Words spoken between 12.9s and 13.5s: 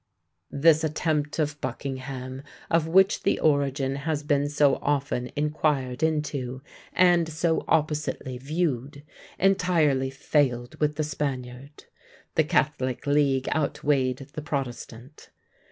league